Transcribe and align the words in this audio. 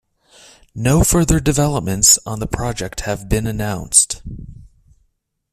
No 0.73 1.03
further 1.03 1.39
developments 1.39 2.17
on 2.25 2.39
the 2.39 2.47
project 2.47 3.01
have 3.01 3.29
been 3.29 3.45
announced. 3.45 4.23